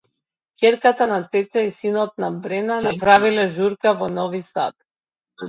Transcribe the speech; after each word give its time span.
Ќерката 0.61 1.05
на 1.11 1.19
Цеца 1.35 1.63
и 1.67 1.69
синот 1.75 2.15
на 2.25 2.31
Брена 2.47 2.79
направиле 2.87 3.45
журка 3.59 3.95
во 4.03 4.11
Нови 4.19 4.43
Сад 4.51 4.77